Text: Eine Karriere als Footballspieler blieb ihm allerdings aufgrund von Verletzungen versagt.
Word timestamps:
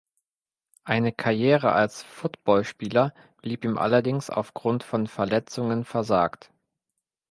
Eine 0.83 1.11
Karriere 1.13 1.73
als 1.73 2.01
Footballspieler 2.01 3.13
blieb 3.43 3.63
ihm 3.63 3.77
allerdings 3.77 4.31
aufgrund 4.31 4.81
von 4.81 5.05
Verletzungen 5.05 5.85
versagt. 5.85 6.51